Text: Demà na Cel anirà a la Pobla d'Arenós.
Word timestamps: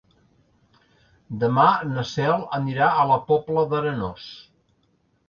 Demà 1.43 1.65
na 1.89 2.05
Cel 2.11 2.41
anirà 2.59 2.87
a 3.03 3.05
la 3.13 3.19
Pobla 3.29 3.67
d'Arenós. 3.75 4.27